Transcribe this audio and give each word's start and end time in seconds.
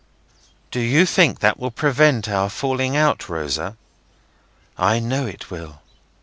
"Do 0.71 0.79
you 0.79 1.05
think 1.05 1.41
that 1.41 1.59
will 1.59 1.69
prevent 1.69 2.27
our 2.27 2.49
falling 2.49 2.97
out, 2.97 3.29
Rosa?" 3.29 3.77
"I 4.75 4.97
know 4.97 5.27
it 5.27 5.51
will. 5.51 5.81